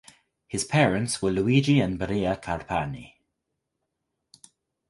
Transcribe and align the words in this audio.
His 0.47 0.63
parents 0.63 1.21
were 1.21 1.29
Luigi 1.29 1.79
and 1.79 1.99
Maria 1.99 2.35
Carpani. 2.35 3.17